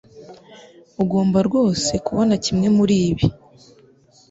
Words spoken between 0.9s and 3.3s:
Ugomba rwose kubona kimwe muribi.